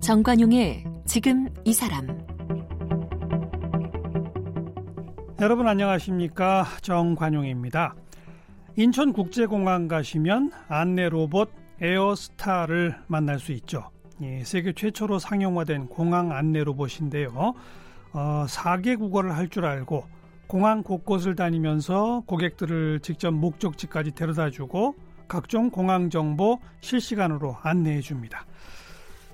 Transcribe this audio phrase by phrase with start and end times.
[0.00, 2.06] 정관용의 지금 이 사람
[5.40, 7.94] 여러분 안녕하십니까 정관용입니다.
[8.76, 13.90] 인천국제공항 가시면 안내 로봇 에어스타를 만날 수 있죠.
[14.22, 17.54] 예, 세계 최초로 상용화된 공항 안내 로봇인데요.
[18.14, 20.04] 어, 4개 국어를 할 줄 알고
[20.46, 24.94] 공항 곳곳을 다니면서 고객들을 직접 목적지까지 데려다 주고
[25.26, 28.46] 각종 공항 정보 실시간으로 안내해 줍니다.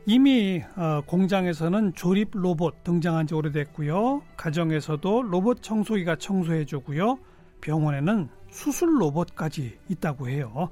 [0.07, 4.23] 이미 어, 공장에서는 조립 로봇 등장한 지 오래됐고요.
[4.37, 7.19] 가정에서도 로봇 청소기가 청소해 주고요.
[7.61, 10.71] 병원에는 수술 로봇까지 있다고 해요.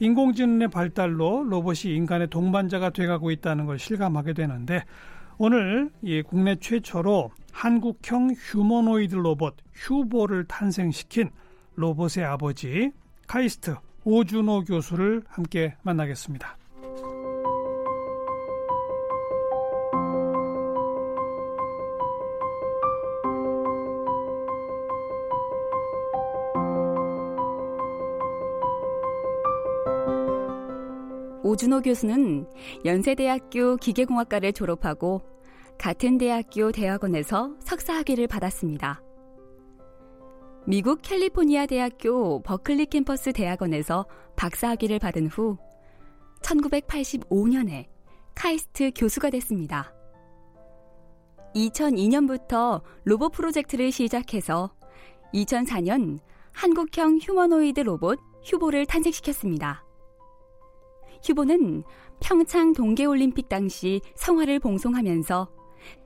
[0.00, 4.84] 인공지능의 발달로 로봇이 인간의 동반자가 돼가고 있다는 걸 실감하게 되는데
[5.38, 11.30] 오늘 이 국내 최초로 한국형 휴머노이드 로봇 휴보를 탄생시킨
[11.74, 12.90] 로봇의 아버지
[13.26, 16.56] 카이스트 오준호 교수를 함께 만나겠습니다.
[31.56, 32.46] 오준호 교수는
[32.84, 35.22] 연세대학교 기계공학과를 졸업하고
[35.78, 39.00] 같은 대학교 대학원에서 석사학위를 받았습니다.
[40.66, 44.04] 미국 캘리포니아 대학교 버클리 캠퍼스 대학원에서
[44.36, 45.56] 박사학위를 받은 후
[46.42, 47.86] 1985년에
[48.34, 49.94] 카이스트 교수가 됐습니다.
[51.54, 54.74] 2002년부터 로봇 프로젝트를 시작해서
[55.32, 56.18] 2004년
[56.52, 59.85] 한국형 휴머노이드 로봇 휴보를 탄생시켰습니다.
[61.24, 61.82] 휴보는
[62.20, 65.48] 평창 동계올림픽 당시 성화를 봉송하면서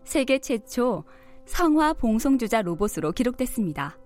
[0.05, 1.05] 세계 최초
[1.47, 3.99] 성화 봉송주자 로봇으로 기록됐습니다.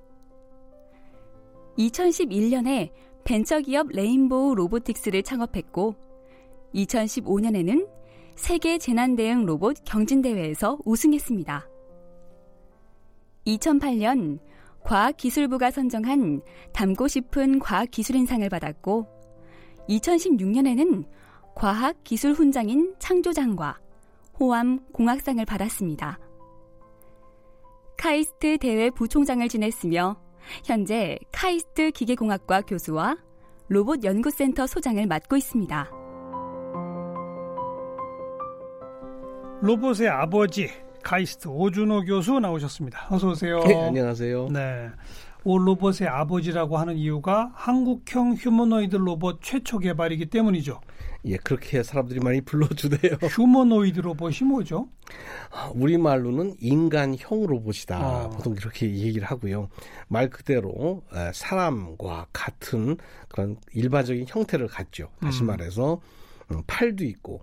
[1.78, 2.91] 2011년에
[3.24, 5.95] 벤처기업 레인보우 로보틱스를 창업했고
[6.74, 7.89] 2015년에는
[8.36, 11.68] 세계 재난대응 로봇 경진대회에서 우승했습니다.
[13.46, 14.39] 2008년
[14.83, 16.42] 과학기술부가 선정한
[16.73, 19.14] 닮고 싶은 과학기술인상을 받았고
[19.89, 21.05] 2016년에는
[21.55, 23.78] 과학 기술 훈장인 창조장과
[24.40, 26.18] 호암 공학상을 받았습니다.
[27.96, 30.17] 카이스트 대회 부총장을 지냈으며
[30.64, 33.17] 현재 카이스트 기계공학과 교수와
[33.68, 35.90] 로봇 연구센터 소장을 맡고 있습니다.
[39.62, 40.68] 로봇의 아버지
[41.02, 43.06] 카이스트 오준호 교수 나오셨습니다.
[43.11, 43.61] 어서 오세요.
[43.61, 44.48] 네, 안녕하세요.
[44.48, 44.90] 네.
[45.44, 50.80] 오 로봇의 아버지라고 하는 이유가 한국형 휴머노이드 로봇 최초 개발이기 때문이죠.
[51.27, 53.12] 예, 그렇게 사람들이 많이 불러주대요.
[53.30, 54.88] 휴머노이드 로봇이 뭐죠?
[55.74, 58.27] 우리 말로는 인간형 로봇이다.
[58.27, 58.30] 어.
[58.30, 59.68] 보통 이렇게 얘기를 하고요.
[60.08, 61.02] 말 그대로
[61.33, 62.96] 사람과 같은
[63.28, 65.10] 그런 일반적인 형태를 갖죠.
[65.20, 65.48] 다시 음.
[65.48, 66.00] 말해서
[66.50, 67.42] 음, 팔도 있고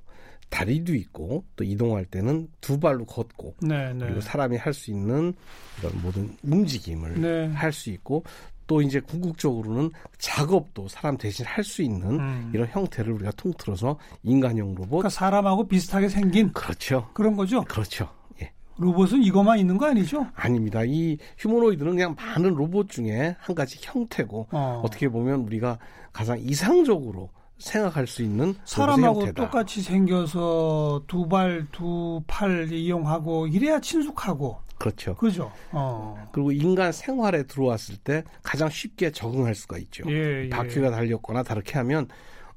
[0.51, 4.05] 다리도 있고 또 이동할 때는 두 발로 걷고 네, 네.
[4.05, 5.33] 그리고 사람이 할 수 있는
[5.79, 7.47] 이런 모든 움직임을 네.
[7.53, 8.23] 할수 있고
[8.67, 12.51] 또 이제 궁극적으로는 작업도 사람 대신 할 수 있는 음.
[12.53, 17.09] 이런 형태를 우리가 통틀어서 인간형 로봇 그러니까 사람하고 비슷하게 생긴 그렇죠.
[17.13, 17.63] 그런 거죠.
[17.63, 18.09] 그렇죠.
[18.41, 18.51] 예.
[18.77, 20.27] 로봇은 이것만 있는 거 아니죠?
[20.35, 20.83] 아닙니다.
[20.85, 24.81] 이 휴머노이드는 그냥 많은 로봇 중에 한 가지 형태고 어.
[24.83, 24.89] 어.
[24.89, 25.79] 떻게 보면 우리가
[26.11, 27.29] 가장 이상적으로
[27.61, 29.31] 생각할 수 있는 사람하고.
[29.33, 35.15] 똑같이 생겨서 두 발, 두 팔 이용하고 이래야 친숙하고 그렇죠.
[35.15, 35.51] 그죠?
[35.71, 36.27] 어.
[36.31, 40.03] 그리고 인간 생활에 들어왔을 때 가장 쉽게 적응할 수가 있죠.
[40.09, 40.49] 예, 예.
[40.49, 42.07] 바퀴가 달렸거나 다르게 하면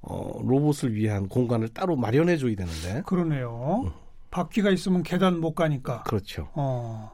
[0.00, 3.92] 어, 로봇을 위한 공간을 따로 마련해 줘야 되는데 그러네요.
[4.30, 6.02] 바퀴가 있으면 계단 못 가니까.
[6.04, 6.48] 그렇죠.
[6.54, 7.12] 어.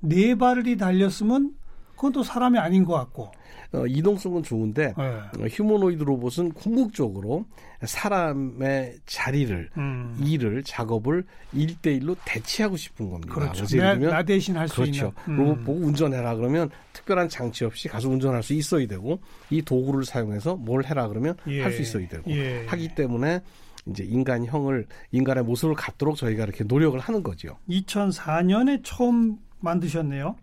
[0.00, 1.52] 네 발이 달렸으면
[1.94, 3.30] 그건 또 사람이 아닌 것 같고.
[3.76, 5.02] 어, 이동성은 좋은데 예.
[5.02, 7.44] 어, 휴머노이드 로봇은 궁극적으로
[7.84, 10.16] 사람의 자리를 음.
[10.24, 13.34] 일을 작업을 일대일로 대체하고 싶은 겁니다.
[13.34, 13.64] 그렇죠.
[13.64, 15.12] 나, 예를 들면 나 대신 할수 그렇죠.
[15.26, 15.40] 있는.
[15.40, 15.44] 음.
[15.44, 19.20] 로봇 보고 운전해라 그러면 특별한 장치 없이 가서 운전할 수 있어야 되고
[19.50, 21.62] 이 도구를 사용해서 뭘 해라 그러면 예.
[21.62, 22.64] 할수 있어야 되고 예.
[22.66, 23.40] 하기 때문에
[23.88, 27.56] 이제 인간형을 인간의 모습을 갖도록 저희가 이렇게 노력을 하는 거죠.
[27.68, 30.36] 2004년에 처음 만드셨네요.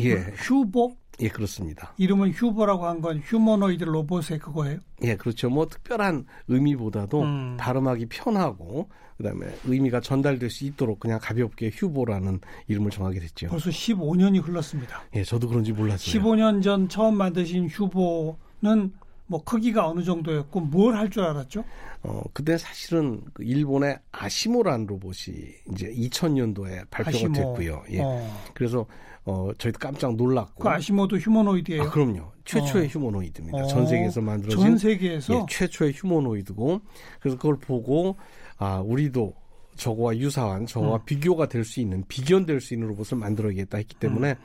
[0.00, 1.92] 예, 휴보 예 그렇습니다.
[1.96, 4.78] 이름은 휴보라고 한 건 휴머노이드 로봇의 그거예요.
[5.02, 5.50] 예, 그렇죠.
[5.50, 7.56] 뭐 특별한 의미보다도 음.
[7.58, 13.48] 발음하기 편하고 그다음에 의미가 전달될 수 있도록 그냥 가볍게 휴보라는 이름을 정하게 됐죠.
[13.48, 15.02] 벌써 15년이 흘렀습니다.
[15.16, 16.22] 예, 저도 그런지 몰랐어요.
[16.22, 18.92] 15년 전 처음 만드신 휴보는
[19.26, 21.64] 뭐 크기가 어느 정도였고 뭘 할 줄 알았죠?
[22.04, 25.36] 어, 그때 사실은 그 일본의 아시모라는 로봇이
[25.72, 27.32] 이제 2000년도에 발표가 아시모.
[27.34, 27.82] 됐고요.
[27.90, 28.00] 예.
[28.00, 28.40] 어.
[28.54, 28.86] 그래서
[29.28, 30.62] 어, 저희도 깜짝 놀랐고.
[30.62, 31.82] 그 아시모도 휴머노이드예요.
[31.82, 32.32] 아, 그럼요.
[32.46, 32.88] 최초의 어.
[32.88, 33.58] 휴머노이드입니다.
[33.58, 33.66] 어.
[33.66, 36.80] 전 세계에서 만들어진 전 세계에서 예, 최초의 휴머노이드고
[37.20, 38.16] 그래서 그걸 보고
[38.56, 39.34] 아 우리도
[39.76, 41.04] 저거와 유사한 저거와 음.
[41.04, 44.36] 비교가 될 수 있는 비견될 수 있는 로봇을 만들어야겠다 했기 때문에 음.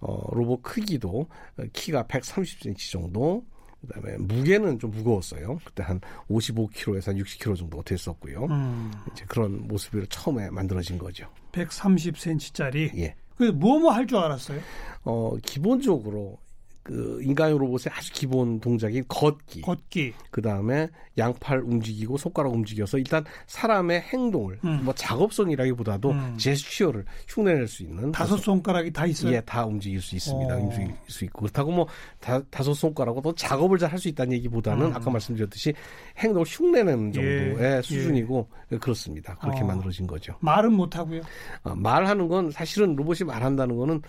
[0.00, 1.26] 어 로봇 크기도
[1.58, 3.44] 어, 키가 130cm 정도
[3.80, 5.58] 그다음에 무게는 좀 무거웠어요.
[5.64, 6.00] 그때 한
[6.30, 8.44] 55kg에서 한 60kg 정도 됐었고요.
[8.44, 11.26] 음, 이제 그런 모습으로 처음에 만들어진 거죠.
[11.52, 12.96] 130cm짜리.
[12.98, 13.16] 예.
[13.40, 14.60] 그 뭐뭐 할 줄 알았어요?
[15.04, 16.38] 어 기본적으로
[16.82, 19.60] 그 인간용 로봇의 아주 기본 동작인 걷기.
[19.60, 20.14] 걷기.
[20.30, 20.88] 그 다음에
[21.18, 24.80] 양팔 움직이고 손가락 움직여서 일단 사람의 행동을 음.
[24.84, 26.36] 뭐 작업성이라기보다도 음.
[26.38, 29.34] 제스처를 흉내낼 수 있는 다섯 손가락이 다 있어요.
[29.34, 30.54] 예, 다 움직일 수 있습니다.
[30.54, 30.58] 어.
[30.58, 31.86] 움직일 수 있고 그렇다고 뭐
[32.18, 34.94] 다, 다섯 손가락으로 작업을 잘 할 수 있다는 얘기보다는 음.
[34.94, 35.74] 아까 말씀드렸듯이
[36.16, 38.48] 행동을 흉내내는 정도의 예, 수준이고
[38.80, 39.34] 그렇습니다.
[39.34, 39.64] 그렇게 어.
[39.64, 40.34] 만들어진 거죠.
[40.40, 41.20] 말은 못 하고요.
[41.64, 44.00] 어, 말하는 건 사실은 로봇이 말한다는 거는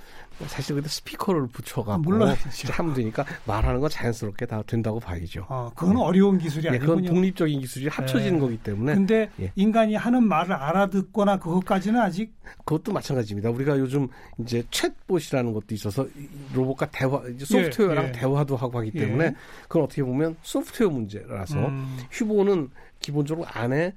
[0.48, 2.36] 사실 근데 스피커를 붙여갖고 아,
[2.68, 2.74] 물론이죠.
[2.74, 5.46] 하면 되니까 말하는 건 자연스럽게 다 된다고 봐야죠.
[5.50, 7.16] 어, 그건 어려운 기술이 예, 그건 아니군요.
[7.16, 8.40] 독립적인 기술이 합쳐지는 예.
[8.40, 9.52] 거기 때문에 근데 예.
[9.56, 12.34] 인간이 하는 말을 알아듣거나 그것까지는 아직
[12.66, 13.50] 그것도 마찬가지입니다.
[13.50, 14.08] 우리가 요즘
[14.40, 18.12] 이제 챗봇이라는 것도 있어서 이 로봇과 대화, 소프트웨어랑 예, 예.
[18.12, 19.36] 대화도 하고 하기 때문에 예.
[19.64, 22.70] 그건 어떻게 보면 소프트웨어 문제라서 음, 휴보는
[23.00, 23.94] 기본적으로 안에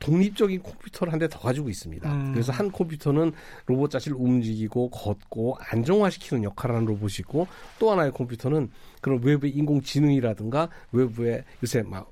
[0.00, 2.10] 독립적인 컴퓨터를 한 대 더 가지고 있습니다.
[2.12, 2.32] 음.
[2.32, 3.32] 그래서 한 컴퓨터는
[3.66, 7.46] 로봇 자체를 움직이고 걷고 안정화시키는 역할을 하는 로봇이고
[7.78, 8.70] 또 하나의 컴퓨터는
[9.00, 12.10] 그런 외부의 인공지능이라든가 외부의 요새 막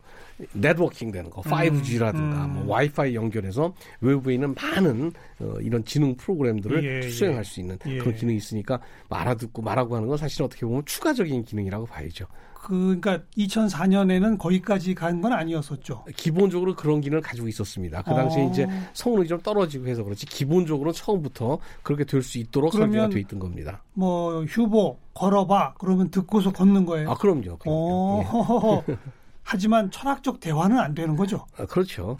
[0.52, 2.52] 네트워킹 되는 거, 5G라든가 음.
[2.54, 7.44] 뭐 와이파이 연결해서 외부에 있는 많은 어, 이런 지능 프로그램들을 예, 수행할 예.
[7.44, 7.98] 수 있는 예.
[7.98, 12.26] 그런 기능이 있으니까 알아듣고 말하고 하는 건 사실 어떻게 보면 추가적인 기능이라고 봐야죠.
[12.54, 16.04] 그, 그러니까 2004년에는 거기까지 간 건 아니었었죠.
[16.16, 18.02] 기본적으로 그런 기능을 가지고 있었습니다.
[18.02, 18.50] 그 당시에 어.
[18.50, 23.38] 이제 성능이 좀 떨어지고 해서 그렇지 기본적으로 처음부터 그렇게 될 수 있도록 설계가 돼 있던
[23.38, 23.82] 겁니다.
[23.94, 27.10] 뭐 휴보 걸어봐 그러면 듣고서 걷는 거예요.
[27.10, 27.56] 아 그럼요.
[27.58, 27.64] 그럼요.
[27.66, 28.96] 어, 예.
[29.50, 31.46] 하지만 철학적 대화는 안 되는 거죠.
[31.56, 32.18] 아, 그렇죠.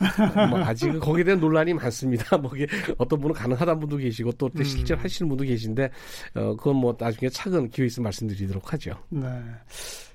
[0.48, 2.24] 뭐 아직 거기에 대한 논란이 많습니다.
[2.38, 2.66] 뭐 이게
[2.96, 4.64] 어떤 분은 가능하다는 분도 계시고 또 음.
[4.64, 5.90] 실제로 하시는 분도 계신데
[6.36, 8.94] 어, 그건 뭐 나중에 차근 기회 있으면 말씀드리도록 하죠.
[9.10, 9.28] 네.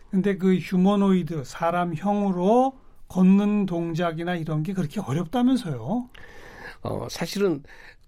[0.09, 2.73] 근데 그 휴머노이드 사람형으로
[3.09, 6.09] 걷는 동작이나 이런 게 그렇게 어렵다면서요?
[6.81, 7.61] 어, 사실은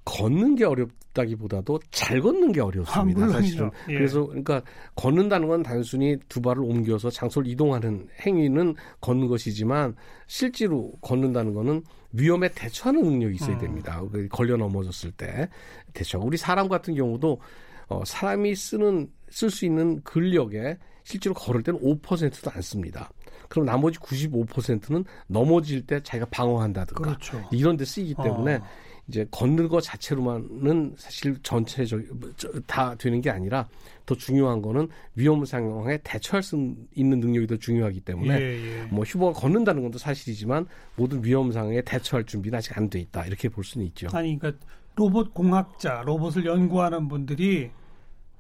[0.06, 3.26] 걷는 게 어렵다기보다도 잘 걷는 게 어렵습니다.
[3.26, 3.30] 아.
[3.30, 3.72] 사실은.
[3.90, 3.94] 예.
[3.94, 4.62] 그래서 그러니까
[4.96, 9.96] 걷는다는 건 단순히 두 발을 옮겨서 장소를 이동하는 행위는 걷는 것이지만
[10.28, 13.60] 실제로 걷는다는 거는 위험에 대처하는 능력이 있어야 음.
[13.60, 14.02] 됩니다.
[14.12, 15.50] 그 걸려 넘어졌을 때
[15.94, 16.20] 대처.
[16.20, 17.42] 우리 사람 같은 경우도
[17.88, 23.10] 어, 사람이 쓰는 쓸 수 있는 근력에 실제로 걸을 때는 5%도 안 씁니다.
[23.48, 27.48] 그럼 나머지 95%는 넘어질 때 자기가 방어한다든가 그렇죠.
[27.52, 28.64] 이런 데 쓰이기 때문에 어.
[29.08, 32.02] 이제 걷는 것 자체로만은 사실 전체적
[32.38, 33.68] 저- 다 되는 게 아니라
[34.06, 38.84] 더 중요한 거는 위험 상황에 대처할 수 있는 능력이 더 중요하기 때문에 예, 예.
[38.86, 40.66] 뭐 휴버가 걷는다는 것도 사실이지만
[40.96, 44.08] 모든 위험 상황에 대처할 준비는 아직 안 돼 있다 이렇게 볼 수는 있죠.
[44.14, 44.66] 아니 그러니까
[44.96, 47.70] 로봇 공학자, 로봇을 연구하는 분들이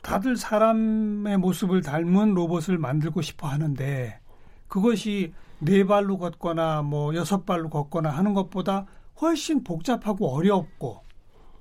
[0.02, 4.20] 다들 사람의 모습을 닮은 로봇을 만들고 싶어 하는데
[4.68, 8.86] 그것이 네 발로 걷거나 뭐 여섯 발로 걷거나 하는 것보다
[9.22, 11.02] 훨씬 복잡하고 어렵고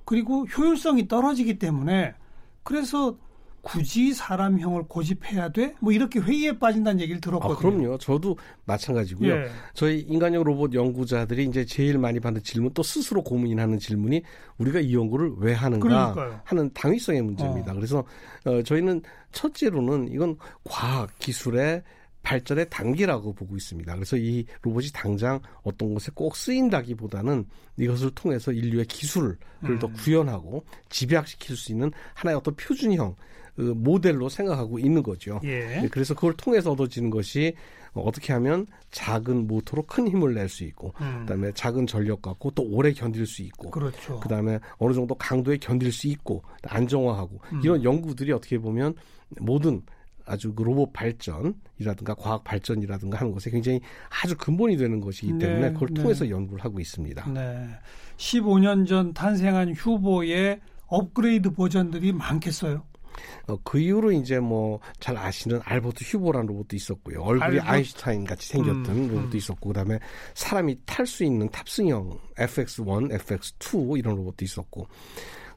[0.05, 2.15] 그리고 효율성이 떨어지기 때문에
[2.63, 3.17] 그래서
[3.65, 5.75] 굳이 사람형을 고집해야 돼?
[5.81, 7.57] 뭐 이렇게 회의에 빠진다는 얘기를 아, 들었거든요.
[7.57, 7.99] 그럼요.
[7.99, 9.33] 저도 마찬가지고요.
[9.33, 9.47] 예.
[9.73, 14.23] 저희 인간형 로봇 연구자들이 이제 제일 많이 받는 질문 또 스스로 고민하는 질문이
[14.59, 15.83] 우리가 이 연구를 왜 하는가
[16.13, 16.41] 그러니까요.
[16.45, 17.73] 하는 당위성의 문제입니다.
[17.73, 17.75] 어.
[17.75, 18.05] 그래서
[18.45, 19.01] 어, 저희는
[19.33, 21.83] 첫째로는 이건 과학 기술의
[22.25, 23.95] 발전의 단계라고 보고 있습니다.
[23.95, 27.45] 그래서 이 로봇이 당장 어떤 곳에 꼭 쓰인다기보다는
[27.77, 29.37] 이것을 통해서 인류의 기술을
[29.79, 29.93] 더 음.
[29.93, 33.15] 구현하고 집약시킬 수 있는 하나의 어떤 표준형
[33.55, 35.41] 그 모델로 생각하고 있는 거죠.
[35.45, 35.83] 예.
[35.83, 37.55] 네, 그래서 그걸 통해서 얻어지는 것이
[37.93, 41.21] 어, 어떻게 하면 작은 모터로 큰 힘을 낼 수 있고 음.
[41.21, 44.19] 그다음에 작은 전력 갖고 또 오래 견딜 수 있고 그렇죠.
[44.21, 47.61] 그다음에 어느 정도 강도에 견딜 수 있고 안정화하고 음.
[47.63, 48.95] 이런 연구들이 어떻게 보면
[49.39, 49.83] 모든
[50.27, 53.81] 아주 그 로봇 발전이라든가 과학 발전이라든가 하는 것에 굉장히
[54.23, 56.01] 아주 근본이 되는 것이기 때문에 네, 그걸 네.
[56.03, 57.31] 통해서 연구를 하고 있습니다.
[57.33, 57.69] 네.
[58.17, 62.83] 15년 전 탄생한 휴보의 업그레이드 버전들이 많겠어요.
[63.47, 67.23] 어, 그 이후로 이제 뭐 잘 아시는 알버트 휴보라는 로봇도 있었고요.
[67.23, 69.37] 얼굴이 알버- 아인슈타인 같이 생겼던 음, 로봇도 음.
[69.37, 69.99] 있었고 그다음에
[70.35, 74.89] 사람이 탈 수 있는 탑승형 FX1, FX2 이런 로봇도 있었고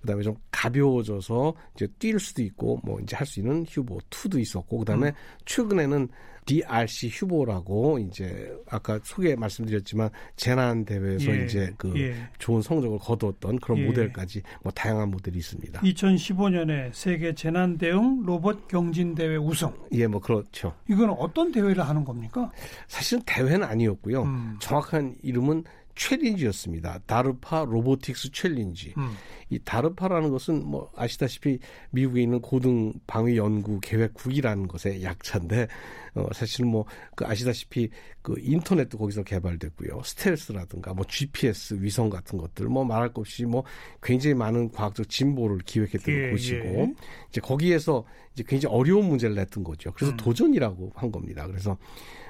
[0.08, 4.80] 그다음에 좀 가벼워져서 이제 뛸 수도 있고 뭐 이제 할 수 있는 휴보 2도 있었고
[4.80, 5.14] 그다음에 음.
[5.46, 6.08] 최근에는
[6.46, 12.16] DRC 휴보라고 이제 아까 소개 말씀드렸지만 재난 대회에서 예, 이제 그 예.
[12.40, 13.86] 좋은 성적을 거두었던 그런 예.
[13.86, 15.82] 모델까지 뭐 다양한 모델이 있습니다.
[15.82, 19.74] 2015년에 세계 재난 대응 로봇 경진 대회 우승.
[19.92, 20.74] 예, 뭐 그렇죠.
[20.90, 22.50] 이건 어떤 대회를 하는 겁니까?
[22.88, 24.24] 사실은 대회는 아니었고요.
[24.24, 24.56] 음.
[24.62, 25.66] 정확한 이름은
[25.98, 27.00] challenge였습니다.
[27.06, 28.94] DARPA Robotics Challenge.
[28.98, 29.12] 음.
[29.50, 31.60] 이 DARPA라는 것은 뭐 아시다시피
[31.92, 35.68] 미국에 있는 고등 방위 연구 계획국이라는 것의 약자인데
[36.16, 36.86] 어 사실은 뭐
[37.16, 37.90] 그 아시다시피
[38.28, 40.02] 그 인터넷도 거기서 개발됐고요.
[40.04, 43.64] 스텔스라든가 뭐 GPS 위성 같은 것들 뭐 말할 것 없이 뭐
[44.04, 46.94] 굉장히 많은 과학적 진보를 기획했던 예, 곳이고 예.
[47.30, 48.04] 이제 거기에서
[48.34, 49.94] 이제 굉장히 어려운 문제를 냈던 거죠.
[49.94, 50.18] 그래서 음.
[50.18, 51.48] 도전이라고 한 겁니다.
[51.48, 51.78] 그래서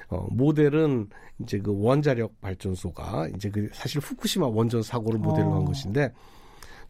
[0.06, 1.08] 어, 모델은
[1.42, 5.64] 이제 그 원자력 발전소가 이제 그 사실 후쿠시마 원전 사고를 모델로 한 어.
[5.64, 6.12] 것인데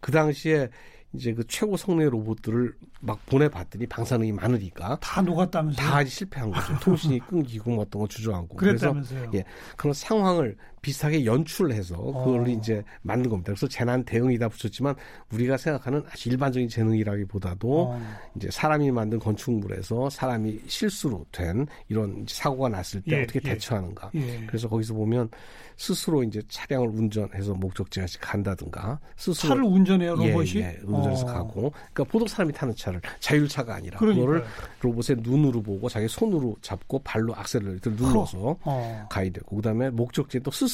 [0.00, 0.68] 그 당시에
[1.14, 5.86] 이제 그 최고 성능의 로봇들을 막 보내봤더니 방사능이 많으니까 다 녹았다면서요?
[5.86, 6.78] 다 실패한 거죠.
[6.80, 8.56] 통신이 끊기고 뭐 어떤 거 주저앉고.
[8.56, 9.30] 그래서 그랬다면서요?
[9.34, 9.44] 예,
[9.76, 12.46] 그런 상황을 비슷하게 연출해서 그걸 어.
[12.48, 13.52] 이제 만든 겁니다.
[13.52, 14.94] 그래서 재난 대응이다 붙였지만
[15.32, 18.00] 우리가 생각하는 아주 일반적인 재능이라기보다도 어.
[18.36, 23.52] 이제 사람이 만든 건축물에서 사람이 실수로 된 이런 사고가 났을 때 예, 어떻게 예.
[23.52, 24.10] 대처하는가.
[24.14, 24.44] 예.
[24.46, 25.28] 그래서 거기서 보면
[25.76, 30.56] 스스로 이제 차량을 운전해서 목적지까지 간다든가 스스로 차를 운전해요 로봇이?
[30.56, 31.26] 예, 예, 운전해서 어.
[31.26, 34.26] 가고 그러니까 보통 사람이 타는 차를 자율차가 아니라 그러니까요.
[34.26, 34.44] 그거를
[34.80, 39.06] 로봇의 눈으로 보고 자기 손으로 잡고 발로 악셀러레이터를 눌러서 어.
[39.08, 40.67] 가야 되고 그다음에 목적지에 또 스스로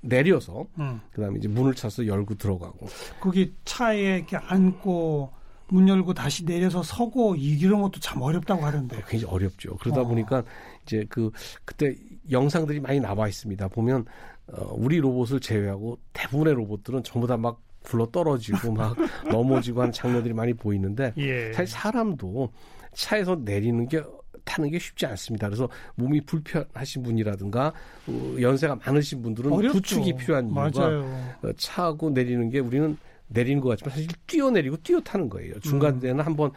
[0.00, 1.00] 내려서 음.
[1.12, 2.86] 그다음에 이제 문을 차서 열고 들어가고
[3.20, 5.32] 거기 차에 이렇게 앉고
[5.68, 9.02] 문 열고 다시 내려서 서고 이- 이런 것도 참 어렵다고 하던데.
[9.08, 9.76] 굉장히 어렵죠.
[9.78, 10.04] 그러다 어.
[10.04, 10.42] 보니까
[10.84, 11.30] 이제 그
[11.64, 11.94] 그때
[12.30, 13.68] 영상들이 많이 나와 있습니다.
[13.68, 14.04] 보면
[14.48, 18.94] 어, 우리 로봇을 제외하고 대부분의 로봇들은 전부 다 막 굴러 떨어지고 막
[19.30, 21.52] 넘어지고 하는 장면들이 많이 보이는데 예.
[21.52, 22.50] 사실 사람도
[22.94, 24.02] 차에서 내리는 게
[24.44, 25.48] 타는 게 쉽지 않습니다.
[25.48, 27.72] 그래서 몸이 불편하신 분이라든가
[28.06, 29.74] 어, 연세가 많으신 분들은 어렵죠.
[29.74, 31.00] 부축이 필요한 이유가 맞아요.
[31.42, 32.96] 어, 차하고 내리는 게 우리는
[33.28, 35.54] 내리는 것 같지만 사실 뛰어내리고 뛰어 타는 거예요.
[35.54, 35.60] 음.
[35.60, 36.52] 중간에는 한번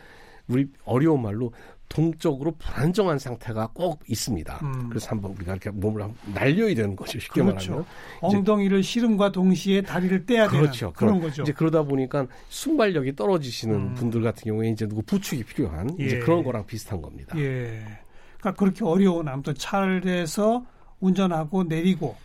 [0.48, 1.52] 우리 어려운 말로
[1.90, 4.60] 동적으로 불안정한 상태가 꼭 있습니다.
[4.62, 4.90] 음.
[4.90, 7.20] 그래서 한번 우리가 이렇게 몸을 날려야 되는 거죠.
[7.20, 7.72] 쉽게 그렇죠.
[7.72, 7.86] 말하면.
[8.22, 10.92] 엉덩이를 시름과 동시에 다리를 떼야 되는 그렇죠.
[10.94, 11.44] 그런 거죠.
[11.44, 13.94] 이제 그러다 보니까 순발력이 떨어지시는 음.
[13.96, 16.20] 분들 같은 경우에 이제 누구 부축이 필요한 이제 예.
[16.20, 17.38] 그런 거랑 비슷한 겁니다.
[17.40, 17.82] 예.
[18.38, 20.66] 그러니까 그렇게 어려운 아무튼 차에서
[21.00, 22.16] 운전하고 내리고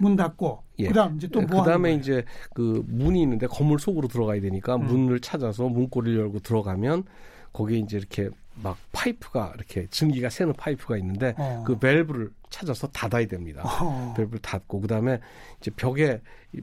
[0.00, 0.88] 문 닫고 예.
[0.88, 1.94] 그다음 이제 또뭐 그다음에?
[1.94, 4.86] 이제 그 문이 있는데 건물 속으로 들어가야 되니까 음.
[4.86, 7.04] 문을 찾아서 문고리를 열고 들어가면
[7.52, 8.28] 거기에 이제 이렇게
[8.62, 11.62] 막 파이프가 이렇게 증기가 새는 파이프가 있는데 어.
[11.66, 13.62] 그 밸브를 찾아서 닫아야 됩니다.
[13.82, 14.14] 어.
[14.16, 15.20] 밸브를 닫고 그다음에
[15.60, 16.20] 이제 벽에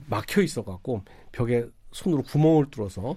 [0.07, 3.15] 막혀 있어 갖고 벽에 손으로 구멍을 뚫어서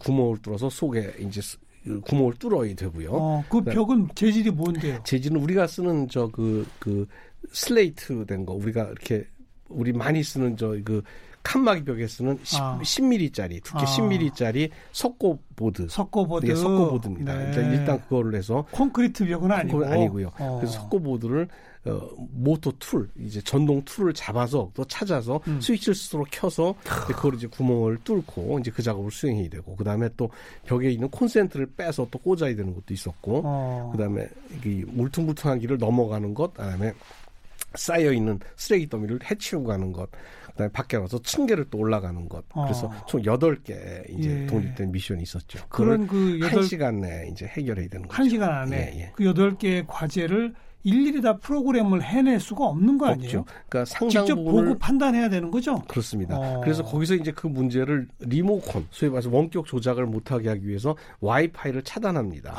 [0.00, 3.10] 구멍을 뚫어서 속에 이제 스- 그 구멍을 뚫어야 되고요.
[3.12, 3.72] 어, 그 네.
[3.72, 5.00] 벽은 재질이 뭔데요?
[5.04, 7.06] 재질은 우리가 쓰는 저그그
[7.52, 9.24] 슬레이트 된 거 우리가 이렇게
[9.68, 11.02] 우리 많이 쓰는 저 그
[11.46, 12.78] 칸막이 벽에 쓰는 10, 아.
[12.82, 13.84] 10mm짜리 두께 아.
[13.84, 15.86] 10mm짜리 석고 보드.
[15.88, 16.46] 석고 보드.
[16.46, 17.38] 예, 석고 보드입니다.
[17.38, 17.44] 네.
[17.46, 20.32] 일단, 일단 그거를 해서 콘크리트 벽은 아니고 아니고요.
[20.38, 20.58] 어.
[20.60, 21.48] 그래서 석고 보드를
[21.84, 22.00] 어,
[22.32, 25.60] motor tool 이제 전동 툴을 잡아서 또 찾아서 음.
[25.60, 26.74] 스위치를 스스로 켜서
[27.04, 30.28] 이제 그걸 이제 구멍을 뚫고 이제 그 작업을 수행해야 되고 그 다음에 또
[30.64, 33.90] 벽에 있는 콘센트를 빼서 또 꽂아야 되는 것도 있었고 어.
[33.92, 34.26] 그 다음에
[34.64, 36.92] 이 울퉁불퉁한 길을 넘어가는 것, 그다음에
[37.76, 40.10] 쌓여 있는 쓰레기 더미를 해치우고 가는 것,
[40.46, 42.44] 그다음에 밖에 나서 층계를 또 올라가는 것.
[42.48, 43.06] 그래서 어.
[43.06, 43.74] 총 여덟 개
[44.08, 44.46] 이제 예.
[44.46, 45.66] 독립된 미션이 있었죠.
[45.68, 48.22] 그런 그한 여덟 시간 내에 이제 해결해야 되는 거죠.
[48.22, 49.12] 한 시간 안에 예, 예.
[49.14, 50.54] 그 여덟 개의 과제를
[50.86, 53.40] 일일이 다 프로그램을 해낼 수가 없는 거 아니에요?
[53.40, 53.44] 없죠.
[53.68, 55.82] 그러니까 상당 직접 보고 판단해야 되는 거죠?
[55.88, 56.38] 그렇습니다.
[56.38, 56.60] 어.
[56.62, 62.54] 그래서 거기서 이제 그 문제를 리모컨, 소위 말해서 원격 조작을 못하게 하기 위해서 와이파이를 차단합니다.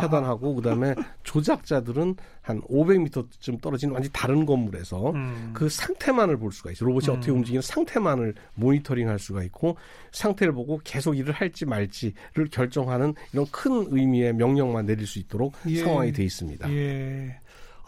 [0.00, 5.50] 차단하고 그다음에 조작자들은 한 500m쯤 떨어진 완전히 다른 건물에서 음.
[5.52, 6.88] 그 상태만을 볼 수가 있어요.
[6.88, 7.18] 로봇이 음.
[7.18, 9.76] 어떻게 움직이는 상태만을 모니터링할 수가 있고
[10.10, 15.84] 상태를 보고 계속 일을 할지 말지를 결정하는 이런 큰 의미의 명령만 내릴 수 있도록 예.
[15.84, 16.68] 상황이 돼 있습니다.
[16.72, 17.38] 예.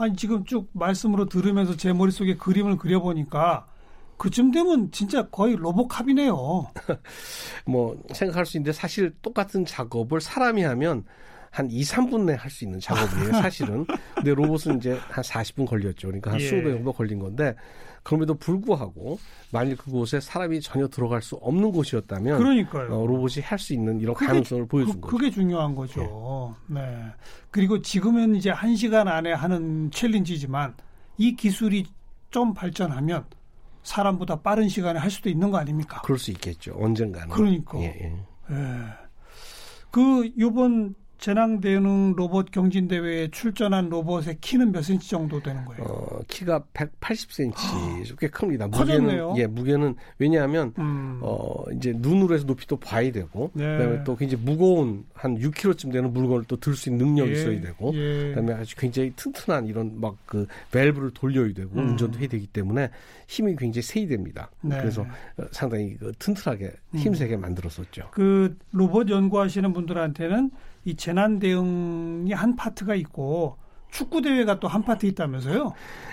[0.01, 3.67] 아니 지금 쭉 말씀으로 들으면서 제 머릿속에 그림을 그려보니까
[4.17, 6.35] 그쯤 되면 진짜 거의 로봇캅이네요.
[7.67, 11.05] 뭐 생각할 수 있는데 사실 똑같은 작업을 사람이 하면
[11.51, 13.85] 한 2, 3분 내에 할 수 있는 작업이에요, 사실은.
[14.15, 16.09] 근데 로봇은 이제 한 40분 걸렸죠.
[16.09, 16.45] 그러니까 한 예.
[16.51, 17.55] 20분 정도 걸린 건데
[18.03, 19.19] 그럼에도 불구하고
[19.53, 22.87] 만일 그곳에 사람이 전혀 들어갈 수 없는 곳이었다면 그러니까요.
[22.95, 25.17] 어, 로봇이 할 수 있는 이런 그게 가능성을 보여준 그, 거죠.
[25.17, 26.57] 그게 중요한 거죠.
[26.67, 26.81] 네.
[27.51, 30.75] 그리고 지금은 이제 한 시간 안에 하는 챌린지지만
[31.19, 31.85] 이 기술이
[32.31, 33.27] 좀 발전하면
[33.83, 36.01] 사람보다 빠른 시간에 할 수도 있는 거 아닙니까?
[36.05, 36.75] 그럴 수 있겠죠.
[36.79, 37.29] 언젠가는.
[37.31, 37.79] 그러니까.
[37.81, 38.25] 예, 예.
[38.51, 38.57] 예.
[39.91, 45.85] 그 요번 재난 대응 로봇 경진 대회에 출전한 로봇의 키는 몇 센치 정도 되는 거예요?
[45.85, 48.69] 어, 키가 180cm 꽤 큽니다.
[48.69, 49.29] 커졌네요.
[49.29, 51.19] 무게는 예, 무게는 왜냐하면 음.
[51.23, 53.65] 어 이제 눈으로 해서 높이 또 봐야 되고 네.
[53.77, 57.61] 그다음에 또 굉장히 무거운 한 6kg쯤 되는 물건을 또 들 수 있는 능력이 예, 있어야
[57.61, 58.29] 되고 예.
[58.35, 61.91] 그다음에 아주 굉장히 튼튼한 이런 막 그 밸브를 돌려야 되고 음.
[61.91, 62.89] 운전도 해야 되기 때문에
[63.27, 64.49] 힘이 굉장히 세이 됩니다.
[64.63, 64.79] 네.
[64.79, 68.09] 그래서 어, 상당히 그 튼튼하게 힘세게 만들었었죠.
[68.13, 70.51] 그 로봇 연구하시는 분들한테는
[70.85, 73.59] 이 재난 대응이 한 파트가 있고
[73.91, 75.73] 축구 대회가 또 한 파트 있다면서요?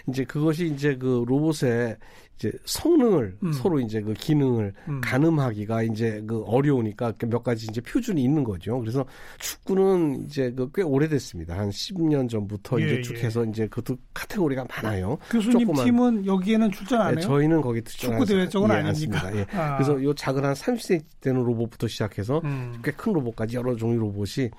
[0.10, 1.98] 이제 그것이 이제 그 로봇의
[2.38, 3.52] 이제 성능을 음.
[3.52, 5.02] 서로 이제 그 기능을 음.
[5.02, 8.80] 가늠하기가 이제 그 어려우니까 그몇 가지 이제 표준이 있는 거죠.
[8.80, 9.06] 그래서
[9.40, 11.58] 축구는 이제 그 꽤 오래됐습니다.
[11.58, 13.02] 한 10년 전부터 예, 이제 예.
[13.02, 15.18] 쭉 해서 이제 그것도 카테고리가 많아요.
[15.32, 17.28] 교수님 조그만- 팀은 여기에는 출전 안 네, 해요?
[17.28, 19.18] 저희는 거기 축구 대회 쪽은 예, 아닙니까?
[19.26, 19.36] 않습니다.
[19.36, 19.46] 예.
[19.60, 19.78] 아.
[19.78, 22.80] 그래서 요 작은 한 30cm 되는 로봇부터 시작해서 음.
[22.84, 24.52] 꽤큰 로봇까지 여러 종류 로봇이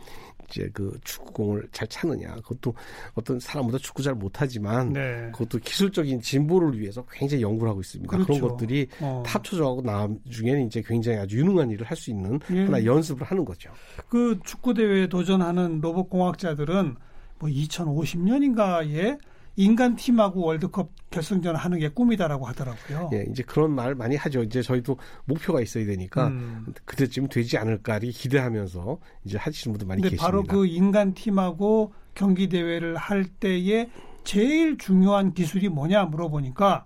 [0.49, 2.37] 이제 그 축구공을 잘 차느냐.
[2.37, 2.75] 그것도
[3.14, 5.31] 어떤 사람보다 축구 잘 못하지만 네.
[5.33, 8.11] 그것도 기술적인 진보를 위해서 굉장히 연구를 하고 있습니다.
[8.11, 8.49] 그런 그렇죠.
[8.49, 9.23] 것들이 어.
[9.26, 12.62] 합쳐져가고 나중에는 이제 굉장히 아주 유능한 일을 할 수 있는 예.
[12.62, 13.71] 하나 연습을 하는 거죠.
[14.09, 16.95] 그 축구 대회에 도전하는 로봇 공학자들은
[17.40, 19.19] 뭐 2050년인가에
[19.58, 23.10] 인간 팀하고 월드컵 결승전 하는 게 꿈이다라고 하더라고요.
[23.12, 24.44] 예, 이제 그런 말 많이 하죠.
[24.44, 26.72] 이제 저희도 목표가 있어야 되니까 음.
[26.84, 30.24] 그때쯤 되지 않을까 이 기대하면서 이제 하시는 분들 많이 계십니다.
[30.24, 33.90] 바로 그 인간 팀하고 경기 대회를 할 때에
[34.22, 36.84] 제일 중요한 기술이 뭐냐 물어보니까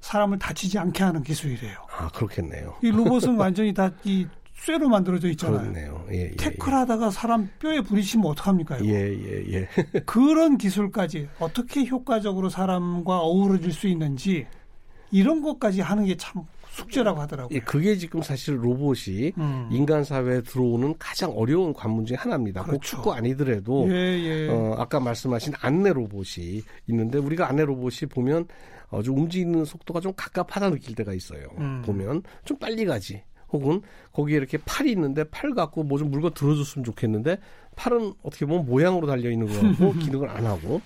[0.00, 1.76] 사람을 다치지 않게 하는 기술이래요.
[1.98, 2.76] 아 그렇겠네요.
[2.82, 4.26] 이 로봇은 완전히 다 이
[4.56, 5.60] 쇠로 만들어져 있잖아요.
[5.60, 6.04] 그렇네요.
[6.12, 8.78] 예, 예, 태클하다가 사람 뼈에 부딪히면 어떡합니까?
[8.78, 8.86] 이거?
[8.86, 9.68] 예, 예, 예.
[10.06, 14.46] 그런 기술까지 어떻게 효과적으로 사람과 어우러질 수 있는지
[15.10, 16.42] 이런 것까지 하는 게 참
[16.76, 17.56] 숙제라고 하더라고요.
[17.56, 19.68] 예, 그게 지금 사실 로봇이 음.
[19.72, 22.62] 인간 사회에 들어오는 가장 어려운 관문 중에 하나입니다.
[22.62, 22.96] 꼭 그렇죠.
[22.96, 24.48] 축구 아니더라도 예, 예.
[24.50, 28.46] 어, 아까 말씀하신 안내 로봇이 있는데 우리가 안내 로봇이 보면
[28.90, 31.48] 아주 움직이는 속도가 좀 갑갑하다 느낄 때가 있어요.
[31.58, 31.82] 음.
[31.84, 33.22] 보면 좀 빨리 가지.
[33.52, 37.38] 혹은 거기에 이렇게 팔이 있는데 팔 갖고 뭐 좀 물건 들어줬으면 좋겠는데
[37.76, 40.80] 팔은 어떻게 보면 모양으로 달려 있는 거 같고 기능을 안 하고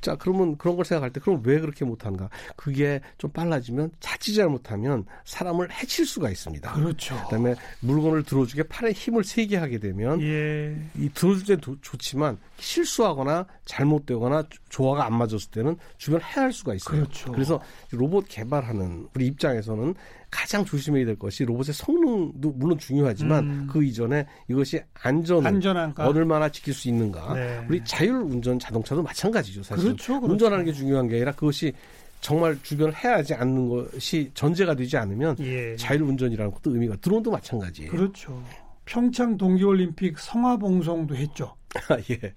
[0.00, 5.04] 자 그러면 그런 걸 생각할 때 그럼 왜 그렇게 못한가 그게 좀 빨라지면 자칫 잘못하면
[5.24, 6.72] 사람을 해칠 수가 있습니다.
[6.72, 7.16] 그렇죠.
[7.24, 10.76] 그다음에 물건을 들어주게 팔에 힘을 세게 하게 되면 예.
[10.96, 16.74] 이 들어줄 때 도- 좋지만 실수하거나 잘못되거나 조- 조화가 안 맞았을 때는 주변 해할 수가
[16.74, 17.02] 있어요.
[17.02, 17.32] 그렇죠.
[17.34, 17.60] 래서
[17.92, 19.94] 로봇 개발하는 우리 입장에서는
[20.30, 23.66] 가장 조심해야 될 것이 로봇의 성능도 물론 중요하지만 음.
[23.70, 25.46] 그 이전에 이것이 안전을?
[26.06, 27.34] 얼마나 지킬 수 있는가.
[27.34, 27.64] 네.
[27.68, 29.62] 우리 자율 운전 자동차도 마찬가지죠.
[29.62, 30.32] 사실 그렇죠, 그렇죠.
[30.32, 31.72] 운전하는 게 중요한 게 아니라 그것이
[32.20, 35.76] 정말 주변을 해하지 않는 것이 전제가 되지 않으면 예.
[35.76, 37.90] 자율 운전이라는 것도 의미가 드론도 마찬가지예요.
[37.92, 38.42] 그렇죠.
[38.84, 41.54] 평창 동계올림픽 성화봉송도 했죠.
[42.10, 42.34] 예.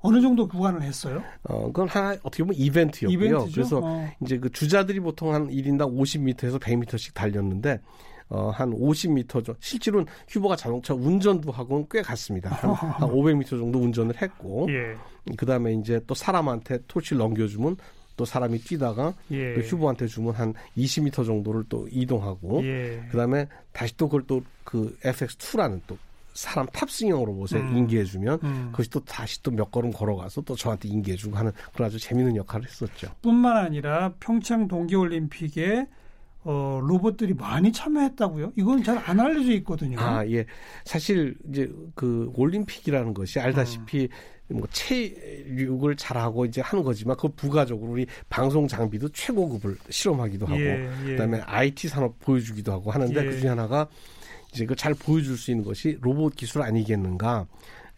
[0.00, 1.22] 어느 정도 구간을 했어요?
[1.44, 3.12] 어, 그건 하나 어떻게 보면 이벤트였고요.
[3.26, 3.52] 이벤트죠.
[3.54, 4.10] 그래서 어.
[4.22, 7.80] 이제 그 주자들이 보통 한 1인당 50m에서 100m씩 달렸는데
[8.28, 12.50] 어, 한 50m 정 실제로는 휴버가 자동차 운전도 하고는 꽤 갔습니다.
[12.50, 14.94] 한, 한 500m 정도 운전을 했고 예.
[15.36, 17.76] 그다음에 이제 또 사람한테 토치를 넘겨주면
[18.16, 19.54] 또 사람이 뛰다가 예.
[19.54, 23.02] 그 휴버한테 주면 한 20m 정도를 또 이동하고 예.
[23.10, 24.42] 그다음에 다시 또 그걸 또
[24.74, 25.96] 그 FX2라는 또
[26.34, 27.76] 사람 탑승형 로봇에 음.
[27.78, 28.68] 인계해주면 음.
[28.72, 32.66] 그것이 또 다시 또 몇 걸음 걸어가서 또 저한테 인계해주고 하는 그런 아주 재미있는 역할을
[32.66, 33.08] 했었죠.
[33.22, 35.86] 뿐만 아니라 평창 동계올림픽에
[36.46, 38.52] 어, 로봇들이 많이 참여했다고요?
[38.56, 39.98] 이건 잘 안 알려져 있거든요.
[39.98, 40.44] 아, 예.
[40.84, 44.08] 사실 이제 그 올림픽이라는 것이 알다시피
[44.50, 44.58] 음.
[44.58, 50.90] 뭐 체육을 잘하고 이제 하는 거지만 그 부가적으로 우리 방송 장비도 최고급을 실험하기도 하고 예,
[51.06, 51.10] 예.
[51.12, 53.24] 그다음에 IT 산업 보여주기도 하고 하는데 예.
[53.24, 53.88] 그 중에 하나가
[54.54, 57.46] 이제 그 잘 보여줄 수 있는 것이 로봇 기술 아니겠는가.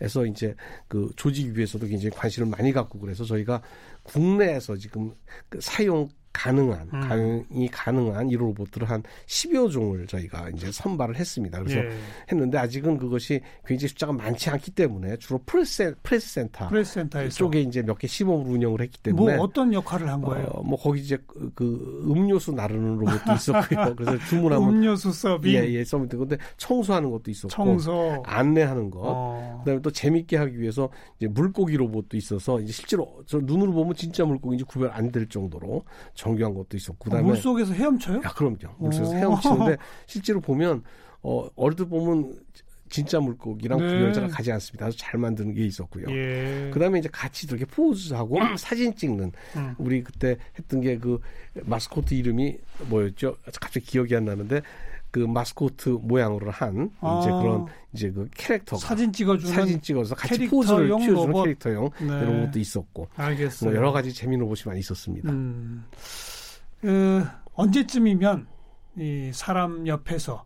[0.03, 0.55] 해서 이제
[0.88, 3.62] 그 조직 위에서도 굉장히 관심을 많이 갖고 그래서 저희가
[4.03, 5.14] 국내에서 지금
[5.49, 7.01] 그 사용 가능한 음.
[7.01, 11.59] 가용이 가능한 이 로봇들을 한 10여 종을 저희가 이제 선발을 했습니다.
[11.62, 11.90] 그래서 예.
[12.31, 17.61] 했는데 아직은 그것이 굉장히 숫자가 많지 않기 때문에 주로 프레스 프레스 센터 프레스 센터에서 쪽에
[17.62, 20.46] 이제 몇 개 시범으로 운영을 했기 뭐 때문에 어떤 역할을 한 거예요?
[20.49, 23.94] 어, 뭐 거기 이제 그, 그 음료수 나르는 로봇도 있었고요.
[23.96, 29.81] 그래서 주문하면 음료수 서빙, 예예 서비스 근데 청소하는 것도 있었고 청소, 안내하는 것 어, 그다음에
[29.81, 34.64] 또 재밌게 하기 위해서 이제 물고기 로봇도 있어서 이제 실제로 저 눈으로 보면 진짜 물고기인지
[34.64, 35.85] 구별 안 될 정도로
[36.26, 38.16] 정교한 것도 있었고 그다음에 물 속에서 헤엄쳐요?
[38.18, 39.16] 야 그럼요 물 속에서 오.
[39.16, 40.82] 헤엄치는데 실제로 보면
[41.22, 42.38] 어 어리들 보면
[42.88, 43.84] 진짜 물고기랑 네.
[43.84, 44.86] 구별자가 가지 않습니다.
[44.86, 46.06] 아주 잘 만드는 게 있었고요.
[46.08, 46.70] 예.
[46.72, 49.74] 그다음에 이제 같이 이렇게 포즈하고 사진 찍는 음.
[49.78, 51.20] 우리 그때 했던 게 그
[51.64, 52.58] 마스코트 이름이
[52.88, 53.36] 뭐였죠?
[53.60, 54.62] 갑자기 기억이 안 나는데
[55.16, 57.20] 그 마스코트 모양으로 한 아.
[57.22, 61.33] 이제 그런 이제 그 캐릭터가 사진 찍어주는 사진 찍어서 같이 캐릭터용 포즈를 취해주는.
[61.42, 62.07] 캐릭터용 네.
[62.07, 63.70] 이런 것도 있었고 알겠어요.
[63.70, 65.31] 뭐 여러 가지 재미있는 로봇이 많이 있었습니다.
[65.33, 65.87] 음,
[66.83, 67.24] 그
[67.55, 68.46] 언제쯤이면
[68.98, 70.44] 이 사람 옆에서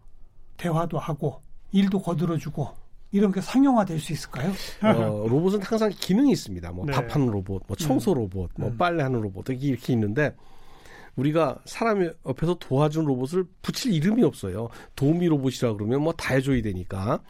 [0.56, 2.68] 대화도 하고 일도 거들어주고
[3.10, 4.52] 이런 게 상용화 될 수 있을까요?
[4.84, 6.70] 어, 로봇은 항상 기능이 있습니다.
[6.70, 6.92] 뭐 네.
[6.92, 8.76] 밥하는 로봇, 뭐 청소 로봇, 뭐 음.
[8.78, 10.32] 빨래하는 로봇 이렇게 있는데
[11.20, 14.68] 우리가 사람 옆에서 도와준 로봇을 붙일 이름이 없어요.
[14.96, 17.20] 도우미 로봇이라 그러면 뭐 다 해줘야 되니까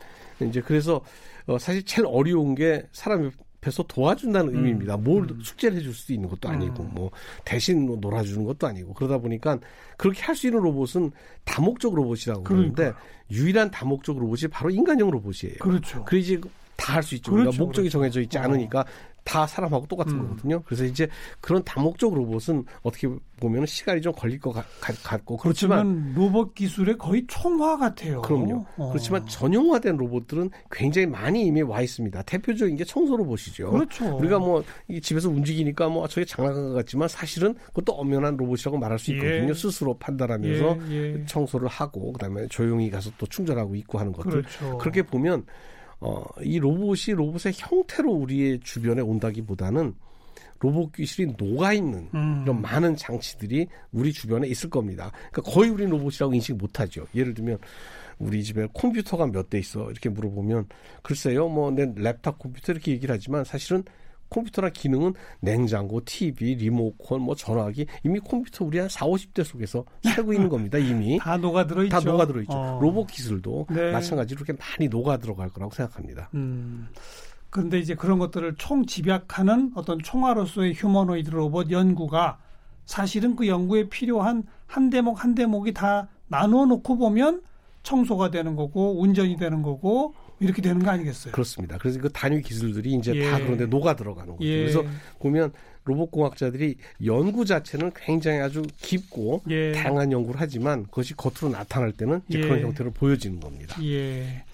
[0.41, 1.01] 이제 그래서
[1.47, 4.57] 어, 사실 제일 어려운 게 사람 옆에서 도와준다는 음.
[4.57, 4.97] 의미입니다.
[4.97, 5.41] 뭘 음.
[5.43, 6.91] 숙제를 해줄 수도 있는 것도 아니고 음.
[6.95, 7.11] 뭐
[7.45, 9.59] 대신 뭐 놀아주는 것도 아니고 그러다 보니까
[9.97, 11.11] 그렇게 할 수 있는 로봇은
[11.45, 13.01] 다목적 로봇이라고 그러는데 그러니까.
[13.31, 15.59] 유일한 다목적 로봇이 바로 인간형 로봇이에요.
[15.61, 16.05] 그렇죠.
[16.05, 16.41] 그래 이제
[16.77, 17.31] 다할 수 있죠.
[17.33, 17.99] 그렇죠, 그러니까 목적이 그렇죠.
[17.99, 18.43] 정해져 있지 어.
[18.43, 18.85] 않으니까
[19.25, 20.29] 다 사람하고 똑같은 음.
[20.29, 20.63] 거거든요.
[20.65, 21.09] 그래서 이제
[21.41, 26.99] 그런 다목적 로봇은 어떻게 보면 시간이 좀 걸릴 것 같, 같, 고 그렇지만 로봇 기술의
[26.99, 28.23] 거의 총화 같아요.
[28.23, 28.67] 그럼요.
[28.77, 28.89] 어.
[28.91, 32.23] 그렇지만 전용화된 로봇들은 굉장히 많이 이미 와 있습니다.
[32.23, 33.71] 대표적인 게 청소 로봇이죠.
[33.71, 34.17] 그렇죠.
[34.17, 39.17] 우리가 뭐이 집에서 움직이니까 뭐 저게 장난감 같지만 사실은 그것도 엄연한 로봇이라고 말할 수 예.
[39.17, 39.55] 있거든요.
[39.55, 41.25] 스스로 판단하면서 예, 예.
[41.27, 44.79] 청소를 하고 그다음에 조용히 가서 또 충전하고 있고 하는 것들 그렇죠.
[44.79, 45.45] 그렇게 보면
[46.01, 49.95] 어, 이 로봇이 로봇의 형태로 우리의 주변에 온다기보다는
[50.61, 52.43] 로봇 기술이 녹아 있는 음.
[52.45, 55.11] 이런 많은 장치들이 우리 주변에 있을 겁니다.
[55.31, 57.07] 그러니까 거의 우리 로봇이라고 인식 못하죠.
[57.15, 57.59] 예를 들면
[58.19, 60.67] 우리 집에 컴퓨터가 몇 대 있어 이렇게 물어보면
[61.03, 63.85] 글쎄요, 뭐 내 랩탑 컴퓨터 이렇게 얘기를 하지만 사실은
[64.31, 70.33] 컴퓨터나 기능은 냉장고, TV, 리모컨, 뭐 전화기 이미 컴퓨터 우리 한 4, 50대 속에서 살고
[70.33, 70.79] 있는 겁니다.
[70.79, 72.01] 이미 다 녹아 들어 있죠.
[72.01, 72.53] 다 녹아 들어 있죠.
[72.53, 72.79] 어.
[72.81, 73.93] 로봇 기술도 네.
[73.93, 76.31] 마찬가지로 이렇게 많이 녹아 들어 갈 거라고 생각합니다.
[76.35, 76.89] 음.
[77.51, 82.39] 그런데 이제 그런 것들을 총 집약하는 어떤 총화로서의 휴머노이드 로봇 연구가
[82.87, 87.43] 사실은 그 연구에 필요한 한 대목 한 대목이 다 나누어 놓고 보면
[87.83, 91.33] 청소가 되는 거고 운전이 되는 거고 이렇게 되는 거 아니겠어요?
[91.33, 91.77] 그렇습니다.
[91.79, 93.31] 그래서 그 단위 기술들이 이제 예.
[93.31, 94.45] 다 그런데 녹아 들어가는 거죠.
[94.45, 94.59] 예.
[94.61, 94.83] 그래서
[95.19, 95.53] 보면
[95.85, 99.73] 로봇 공학자들이 연구 자체는 굉장히 아주 깊고 예.
[99.73, 102.43] 다양한 연구를 하지만 그것이 겉으로 나타날 때는 이제 예.
[102.43, 103.77] 그런 형태로 보여지는 겁니다.
[103.85, 104.45] 예.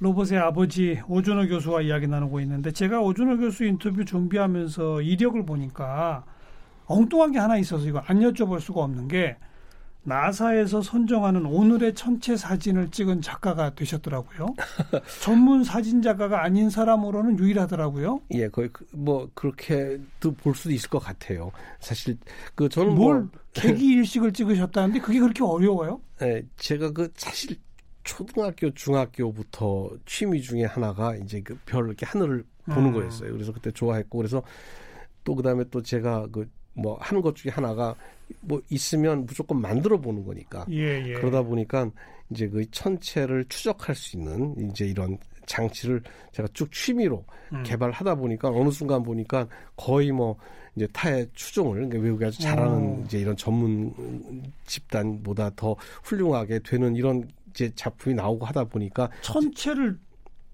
[0.00, 6.24] 로봇의 아버지 오준호 교수와 이야기 나누고 있는데 제가 오준호 교수 인터뷰 준비하면서 이력을 보니까
[6.86, 9.36] 엉뚱한 게 하나 있어서 이거 안 여쭤볼 수가 없는 게
[10.02, 14.54] 나사에서 선정하는 오늘의 천체 사진을 찍은 작가가 되셨더라고요.
[15.22, 18.20] 전문 사진 작가가 아닌 사람으로는 유일하더라고요.
[18.32, 21.52] 예, 거의 그- 뭐 그렇게도 볼 수도 있을 것 같아요.
[21.80, 22.16] 사실
[22.54, 26.00] 그 저는 뭘 뭐 계기 일식을 찍으셨다는데 그게 그렇게 어려워요?
[26.22, 27.56] 예, 제가 그 사실
[28.04, 32.92] 초등학교, 중학교부터 취미 중에 하나가 이제 그 별 이렇게 하늘을 보는 음.
[32.94, 33.32] 거였어요.
[33.32, 34.42] 그래서 그때 좋아했고 그래서
[35.24, 37.96] 또 그다음에 또 제가 그 뭐 하는 것 중에 하나가
[38.40, 41.12] 뭐 있으면 무조건 만들어 보는 거니까 예, 예.
[41.14, 41.90] 그러다 보니까
[42.30, 47.62] 이제 그 천체를 추적할 수 있는 이제 이런 장치를 제가 쭉 취미로 음.
[47.64, 50.36] 개발하다 보니까 어느 순간 보니까 거의 뭐
[50.76, 53.02] 이제 타의 추종을 그러니까 외국에 아주 잘하는 어.
[53.04, 53.92] 이제 이런 전문
[54.66, 59.98] 집단보다 더 훌륭하게 되는 이런 이제 작품이 나오고 하다 보니까 천체를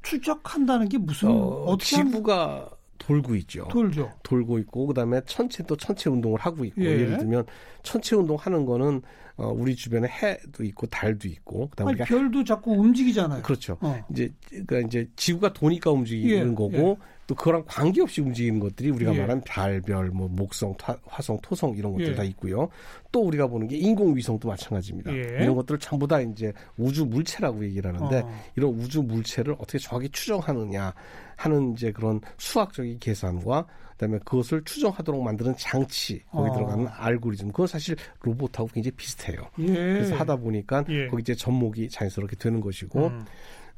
[0.03, 2.71] 추적한다는 게 무슨 어, 어, 떻게 지구가
[3.07, 3.69] 돌고 있죠.
[3.71, 4.11] 돌죠?
[4.25, 6.87] 돌고 있고 그다음에 천체 또 천체 운동을 하고 있고 예.
[6.87, 7.05] 예.
[7.05, 7.47] 를 들면
[7.83, 9.01] 천체 운동 하는 거는
[9.37, 13.43] 어, 우리 주변에 해도 있고 달도 있고 그다음에 아니, 별도 자꾸 움직이잖아요.
[13.43, 13.77] 그렇죠.
[13.81, 14.03] 어.
[14.11, 19.21] 이제 그러니까 이제 지구가 도니까 움직이는 예, 거고 또 그거랑 관계없이 움직이는 것들이 우리가 예.
[19.21, 22.15] 말하는 달별, 뭐 목성, 타- 화성, 토성 이런 것들 예.
[22.15, 22.69] 다 있고요.
[23.13, 25.13] 또 우리가 보는 게 인공위성도 마찬가지입니다.
[25.13, 25.43] 예.
[25.43, 28.41] 이런 것들을 전부 다 이제 우주 물체라고 얘기를 하는데 어.
[28.57, 30.95] 이런 우주 물체를 어떻게 정확히 추정하느냐
[31.37, 36.55] 하는 이제 그런 수학적인 계산과 그다음에 그것을 추정하도록 만드는 장치 거기 어.
[36.55, 39.51] 들어가는 알고리즘 그건 사실 로봇하고 굉장히 비슷해요.
[39.59, 39.67] 예.
[39.67, 41.09] 그래서 하다 보니까 예.
[41.09, 43.25] 거기 이제 접목이 자연스럽게 되는 것이고 음.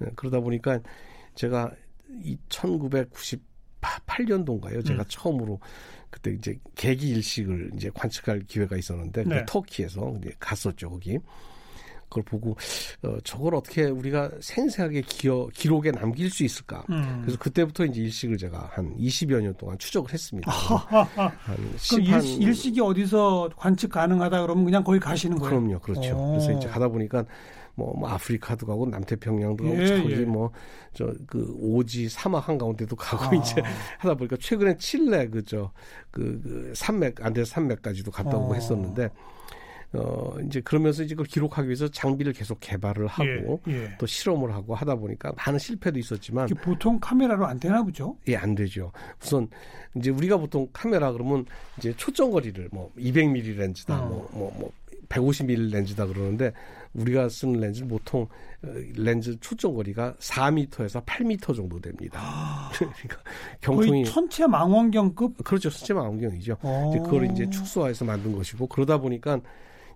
[0.02, 0.80] 예, 그러다 보니까
[1.34, 1.70] 제가
[2.22, 4.84] 이 1998년도인가요?
[4.84, 5.06] 제가 음.
[5.08, 5.60] 처음으로
[6.10, 9.44] 그때 이제 계기 일식을 이제 관측할 기회가 있었는데 그 네.
[9.46, 11.18] 터키에서 이제 갔었죠 거기.
[12.08, 12.56] 그걸 보고
[13.02, 16.84] 어, 저걸 어떻게 우리가 생생하게 기어, 기록에 남길 수 있을까?
[16.90, 17.20] 음.
[17.22, 20.50] 그래서 그때부터 이제 일식을 제가 한 20여 년 동안 추적을 했습니다.
[20.50, 21.32] 하하하.
[21.38, 25.60] 한 그럼 10한 일, 일식 이 어디서 관측 가능하다 그러면 그냥 거기 가시는 거예요?
[25.60, 26.16] 그럼요, 그렇죠.
[26.16, 26.32] 오.
[26.32, 27.24] 그래서 이제 가다 보니까
[27.78, 30.24] 뭐, 뭐 아프리카도 가고 남태평양도 가고 예, 저기 예.
[30.24, 33.40] 뭐저 그 오지 사막 한 가운데도 가고 아.
[33.40, 33.62] 이제
[33.98, 35.70] 하다 보니까 최근에 칠레 그저
[36.10, 38.54] 그, 그 산맥 안데스 산맥까지도 갔다 오고 어.
[38.54, 39.08] 했었는데
[39.92, 43.96] 어 이제 그러면서 이제 그걸 기록하기 위해서 장비를 계속 개발을 하고 예, 예.
[43.98, 48.16] 또 실험을 하고 하다 보니까 많은 실패도 있었지만 보통 카메라로 안 되나 보죠?
[48.28, 48.92] 예, 안 되죠.
[49.22, 49.48] 우선
[49.96, 51.46] 이제 우리가 보통 카메라 그러면
[51.78, 54.06] 이제 초점 거리를 뭐 200mm 렌즈다, 어.
[54.08, 54.72] 뭐 뭐 뭐
[55.08, 56.52] 150mm 렌즈다 그러는데
[56.94, 58.22] 우리가 쓰는 렌즈는 보통
[58.62, 62.70] 어, 렌즈 초점 거리가 4m에서 8m 정도 됩니다.
[62.76, 63.18] 그러니까
[63.60, 65.70] 경통이 거의 천체 망원경급 그렇죠.
[65.70, 66.56] 천체 망원경이죠.
[66.90, 69.40] 이제 그걸 이제 축소해서 만든 것이고 그러다 보니까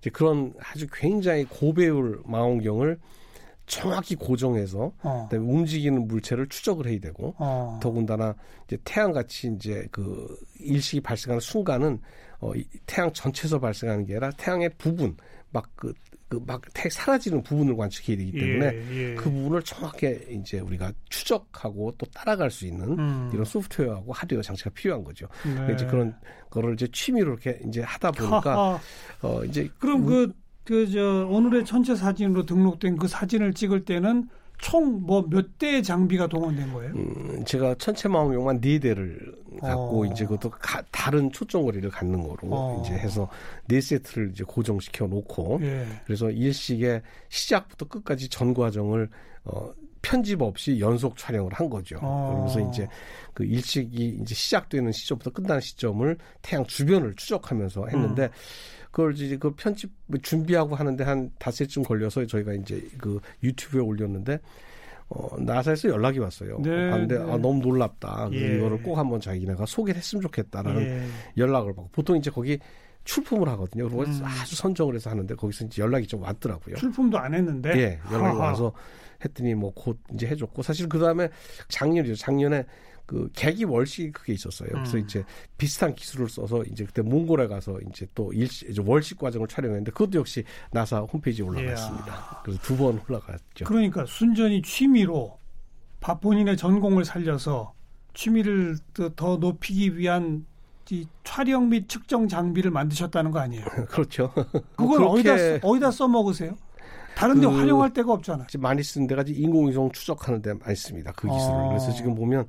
[0.02, 2.98] 이제 그런 아주 굉장히 고배율 망원경을
[3.66, 5.28] 정확히 고정해서 어.
[5.32, 7.78] 움직이는 물체를 추적을 해야 되고 어.
[7.80, 8.34] 더군다나
[8.66, 12.00] 이제 태양 같이 이제 그 일식이 발생하는 순간은
[12.40, 12.52] 어,
[12.84, 15.16] 태양 전체에서 발생하는 게 아니라 태양의 부분
[15.50, 15.94] 막 그
[16.40, 19.14] 그막 사라지는 부분을 관측해야 되기 때문에 예, 예.
[19.14, 23.30] 그 부분을 정확하게 이제 우리가 추적하고 또 따라갈 수 있는 음.
[23.32, 25.26] 이런 소프트웨어하고 하드웨어 장치가 필요한 거죠.
[25.44, 25.74] 네.
[25.74, 26.14] 이제 그런
[26.50, 28.80] 거를 이제 취미로 이렇게 이제 하다 보니까
[29.22, 30.32] 어 이제 그럼 그
[30.64, 34.28] 그 저 오늘의 전체 사진으로 등록된 그 사진을 찍을 때는
[34.62, 36.92] 총 뭐 몇 대의 장비가 동원된 거예요?
[36.94, 40.06] 음, 제가 천체 망원경만 네 대를 갖고 어.
[40.06, 42.82] 이제 그것도 가, 다른 초점 거리를 갖는 거로 어.
[42.82, 43.28] 이제 해서
[43.66, 45.84] 네 세트를 이제 고정시켜 놓고 예.
[46.06, 49.10] 그래서 일식의 시작부터 끝까지 전 과정을
[49.44, 51.98] 어 편집 없이 연속 촬영을 한 거죠.
[52.00, 52.30] 어.
[52.30, 52.88] 그러면서 이제
[53.34, 58.30] 그 일식이 이제 시작되는 시점부터 끝나는 시점을 태양 주변을 추적하면서 했는데 음.
[58.92, 59.90] 그걸 이제 그 편집
[60.22, 64.38] 준비하고 하는데 한 닷새쯤 걸려서 저희가 이제 그 유튜브에 올렸는데
[65.08, 66.58] 어, 나사에서 연락이 왔어요.
[66.62, 67.22] 네, 근데 네.
[67.22, 68.28] 아, 너무 놀랍다.
[68.32, 68.56] 예.
[68.56, 71.02] 이거를 꼭 한번 자기네가 소개를 했으면 좋겠다라는 예.
[71.36, 72.58] 연락을 받고 보통 이제 거기
[73.04, 73.88] 출품을 하거든요.
[73.88, 74.20] 그리고 음.
[74.24, 76.76] 아주 선정을 해서 하는데 거기서 이제 연락이 좀 왔더라고요.
[76.76, 77.70] 출품도 안 했는데.
[77.76, 78.48] 예, 연락이 하하.
[78.50, 78.72] 와서
[79.24, 81.28] 했더니 뭐 곧 이제 해줬고 사실 그 다음에
[81.68, 82.14] 작년이죠.
[82.16, 82.64] 작년에
[83.06, 84.68] 그 계기 월시 그게 있었어요.
[84.70, 85.02] 그래서 음.
[85.04, 85.24] 이제
[85.58, 90.18] 비슷한 기술을 써서 이제 그때 몽골에 가서 이제 또 일시 이제 월식 과정을 촬영했는데 그것도
[90.20, 92.06] 역시 나사 홈페이지에 올라갔습니다.
[92.06, 92.40] 이야.
[92.44, 93.64] 그래서 두 번 올라갔죠.
[93.66, 95.38] 그러니까 순전히 취미로
[96.20, 97.74] 본인의 전공을 살려서
[98.14, 98.76] 취미를
[99.16, 100.46] 더 높이기 위한
[100.92, 103.64] 이 촬영 및 측정 장비를 만드셨다는 거 아니에요?
[103.88, 104.30] 그렇죠.
[104.76, 106.54] 그걸 어디다 어디다 써먹으세요?
[107.14, 108.46] 다른데 그, 활용할 데가 없잖아.
[108.58, 111.10] 많이 쓰는 데가 인공위성 추적하는 데 많이 씁니다.
[111.16, 111.54] 그 기술을.
[111.56, 111.68] 어.
[111.68, 112.46] 그래서 지금 보면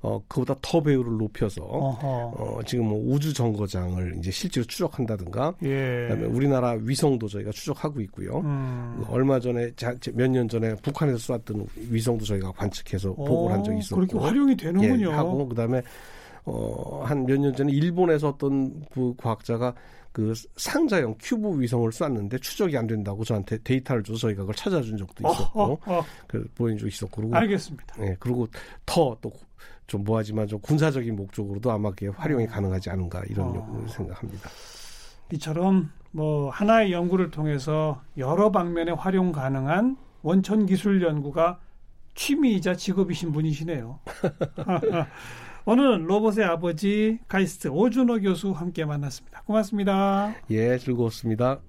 [0.00, 6.08] 어, 그보다 더 배율을 높여서 어, 지금 뭐 우주 정거장을 이제 실제로 추적한다든가 예.
[6.08, 8.38] 그다음에 우리나라 위성도 저희가 추적하고 있고요.
[8.40, 9.04] 음.
[9.08, 9.70] 얼마 전에
[10.14, 14.56] 몇 년 전에 북한에서 쏘았던 위성도 저희가 관측해서 어, 보고를 한 적이 있었고 그렇게 활용이
[14.56, 15.10] 되는군요.
[15.10, 15.82] 예, 하고 그다음에
[16.44, 19.74] 어, 한 몇 년 전에 일본에서 어떤 그 과학자가
[20.12, 25.26] 그 상자형 큐브 위성을 쐈는데 추적이 안 된다고 저한테 데이터를 줘서 저희가 그걸 찾아준 적도
[25.28, 26.04] 있었고, 어, 어, 어.
[26.26, 27.94] 그 보여준 적이 있었고, 그리고 알겠습니다.
[28.00, 28.46] 예, 그리고
[28.84, 29.30] 더 또
[29.88, 32.46] 좀 뭐하지만 좀 군사적인 목적으로도 아마 그게 활용이 어.
[32.46, 33.86] 가능하지 않은가 이런 어.
[33.88, 34.48] 생각합니다.
[35.32, 41.58] 이처럼 뭐 하나의 연구를 통해서 여러 방면에 활용 가능한 원천 기술 연구가
[42.14, 43.98] 취미이자 직업이신 분이시네요.
[45.64, 49.42] 오늘 로봇의 아버지 가이스트 오준호 교수 함께 만났습니다.
[49.42, 50.34] 고맙습니다.
[50.50, 51.60] 예, 즐거웠습니다.